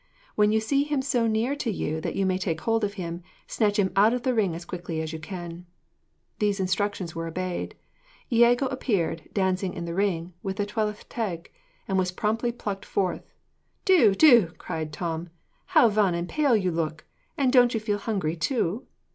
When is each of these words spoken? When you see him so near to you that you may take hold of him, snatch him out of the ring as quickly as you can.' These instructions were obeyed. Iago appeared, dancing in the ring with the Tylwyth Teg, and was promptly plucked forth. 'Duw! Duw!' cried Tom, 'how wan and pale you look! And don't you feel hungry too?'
When 0.33 0.51
you 0.51 0.59
see 0.59 0.81
him 0.83 1.03
so 1.03 1.27
near 1.27 1.55
to 1.57 1.69
you 1.69 2.01
that 2.01 2.15
you 2.15 2.25
may 2.25 2.39
take 2.39 2.61
hold 2.61 2.83
of 2.83 2.95
him, 2.95 3.21
snatch 3.45 3.77
him 3.77 3.91
out 3.95 4.15
of 4.15 4.23
the 4.23 4.33
ring 4.33 4.55
as 4.55 4.65
quickly 4.65 4.99
as 4.99 5.13
you 5.13 5.19
can.' 5.19 5.67
These 6.39 6.59
instructions 6.59 7.13
were 7.13 7.27
obeyed. 7.27 7.75
Iago 8.33 8.65
appeared, 8.69 9.29
dancing 9.31 9.75
in 9.75 9.85
the 9.85 9.93
ring 9.93 10.33
with 10.41 10.57
the 10.57 10.65
Tylwyth 10.65 11.03
Teg, 11.07 11.51
and 11.87 11.99
was 11.99 12.11
promptly 12.11 12.51
plucked 12.51 12.83
forth. 12.83 13.31
'Duw! 13.85 14.15
Duw!' 14.15 14.47
cried 14.57 14.91
Tom, 14.91 15.29
'how 15.67 15.87
wan 15.87 16.15
and 16.15 16.27
pale 16.27 16.55
you 16.55 16.71
look! 16.71 17.05
And 17.37 17.53
don't 17.53 17.75
you 17.75 17.79
feel 17.79 17.99
hungry 17.99 18.35
too?' 18.35 18.87